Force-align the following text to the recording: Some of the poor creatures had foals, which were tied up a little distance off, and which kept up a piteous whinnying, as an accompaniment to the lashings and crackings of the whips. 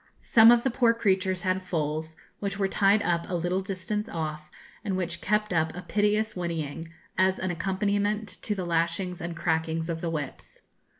Some 0.25 0.49
of 0.49 0.63
the 0.63 0.71
poor 0.71 0.95
creatures 0.95 1.43
had 1.43 1.61
foals, 1.61 2.15
which 2.39 2.57
were 2.57 2.67
tied 2.67 3.03
up 3.03 3.29
a 3.29 3.35
little 3.35 3.61
distance 3.61 4.09
off, 4.09 4.49
and 4.83 4.97
which 4.97 5.21
kept 5.21 5.53
up 5.53 5.75
a 5.75 5.83
piteous 5.83 6.35
whinnying, 6.35 6.85
as 7.19 7.37
an 7.37 7.51
accompaniment 7.51 8.27
to 8.41 8.55
the 8.55 8.65
lashings 8.65 9.21
and 9.21 9.37
crackings 9.37 9.89
of 9.91 10.01
the 10.01 10.09
whips. 10.09 10.61